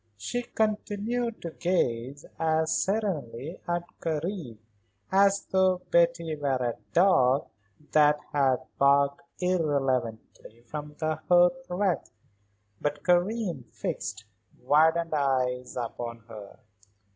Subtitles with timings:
[0.17, 4.57] She continued to gaze as serenely at Karen
[5.11, 7.45] as though Betty were a dog
[7.91, 11.99] that had barked irrelevantly from the hearth rug.
[12.81, 14.25] But Karen fixed
[14.59, 16.57] widened eyes upon her.